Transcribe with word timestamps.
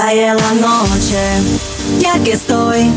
Cae 0.00 0.32
la 0.32 0.52
noche, 0.54 1.42
ya 1.98 2.22
que 2.22 2.34
estoy 2.34 2.92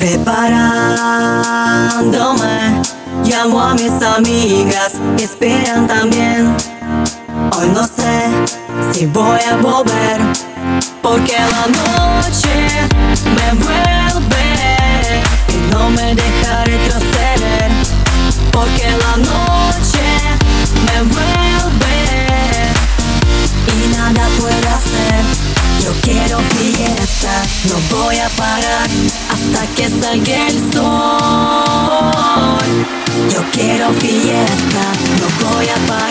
preparándome. 0.00 2.82
Llamo 3.22 3.60
a 3.60 3.74
mis 3.74 3.92
amigas, 4.02 4.94
esperan 5.20 5.86
también. 5.86 6.56
Hoy 7.56 7.68
no 7.72 7.84
sé 7.84 8.28
si 8.92 9.06
voy 9.06 9.38
a 9.48 9.54
volver, 9.58 9.99
no 27.68 27.76
voy 27.90 28.16
a 28.16 28.28
parar 28.30 28.88
hasta 29.30 29.66
que 29.74 29.88
salga 29.88 30.48
el 30.48 30.72
sol. 30.72 32.10
Yo 33.32 33.42
quiero 33.52 33.92
fiesta, 33.94 34.92
no 35.20 35.50
voy 35.50 35.68
a 35.68 35.76
parar 35.86 36.09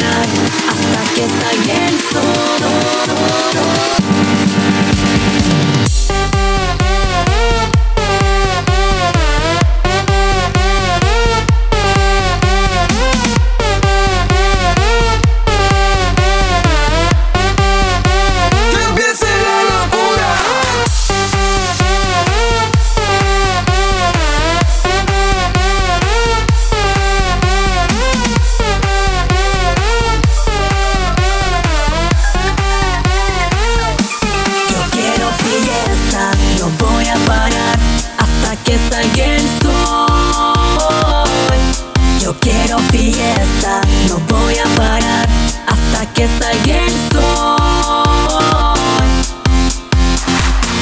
no 44.07 44.17
voy 44.29 44.55
a 44.57 44.63
parar 44.75 45.27
hasta 45.67 46.05
que 46.13 46.27
salga 46.39 46.85
el 46.85 46.93
sol. 47.11 48.39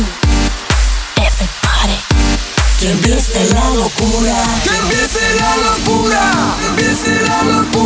Everybody. 1.15 1.99
Que 2.79 2.87
empiece 2.91 3.41
la 3.53 3.69
locura. 3.69 4.35
Que 4.63 4.75
empiece 4.75 5.23
la 5.39 5.52
locura. 5.57 6.21
Que 6.59 6.67
empiece 6.67 7.11
la 7.21 7.43
locura. 7.43 7.80